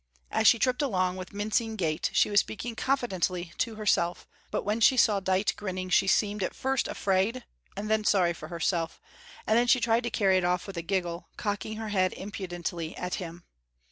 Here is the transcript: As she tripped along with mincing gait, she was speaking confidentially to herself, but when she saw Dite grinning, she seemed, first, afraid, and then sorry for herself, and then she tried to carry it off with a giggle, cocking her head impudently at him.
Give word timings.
As 0.31 0.47
she 0.47 0.57
tripped 0.57 0.81
along 0.81 1.17
with 1.17 1.31
mincing 1.31 1.75
gait, 1.75 2.09
she 2.11 2.31
was 2.31 2.39
speaking 2.39 2.75
confidentially 2.75 3.53
to 3.59 3.75
herself, 3.75 4.25
but 4.49 4.63
when 4.63 4.79
she 4.79 4.97
saw 4.97 5.19
Dite 5.19 5.53
grinning, 5.55 5.91
she 5.91 6.07
seemed, 6.07 6.43
first, 6.53 6.87
afraid, 6.87 7.45
and 7.77 7.87
then 7.87 8.03
sorry 8.03 8.33
for 8.33 8.47
herself, 8.47 8.99
and 9.45 9.59
then 9.59 9.67
she 9.67 9.79
tried 9.79 10.01
to 10.01 10.09
carry 10.09 10.37
it 10.39 10.43
off 10.43 10.65
with 10.65 10.77
a 10.77 10.81
giggle, 10.81 11.29
cocking 11.37 11.75
her 11.75 11.89
head 11.89 12.13
impudently 12.13 12.97
at 12.97 13.13
him. 13.21 13.43